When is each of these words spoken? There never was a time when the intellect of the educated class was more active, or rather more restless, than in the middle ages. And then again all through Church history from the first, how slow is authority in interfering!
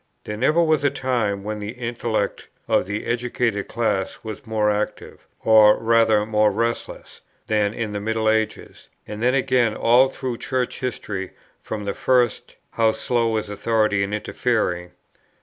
There 0.23 0.35
never 0.35 0.63
was 0.63 0.83
a 0.83 0.89
time 0.89 1.43
when 1.43 1.59
the 1.59 1.73
intellect 1.73 2.47
of 2.67 2.87
the 2.87 3.05
educated 3.05 3.67
class 3.67 4.17
was 4.23 4.47
more 4.47 4.71
active, 4.71 5.27
or 5.41 5.77
rather 5.77 6.25
more 6.25 6.49
restless, 6.51 7.21
than 7.45 7.75
in 7.75 7.91
the 7.91 7.99
middle 7.99 8.27
ages. 8.27 8.89
And 9.05 9.21
then 9.21 9.35
again 9.35 9.75
all 9.75 10.09
through 10.09 10.37
Church 10.39 10.79
history 10.79 11.33
from 11.59 11.85
the 11.85 11.93
first, 11.93 12.55
how 12.71 12.93
slow 12.93 13.37
is 13.37 13.47
authority 13.47 14.01
in 14.01 14.11
interfering! 14.11 14.89